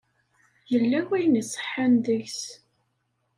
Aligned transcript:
Yella 0.71 0.99
wayen 1.07 1.41
iṣeḥḥan 1.41 1.93
deg-s.. 2.05 2.41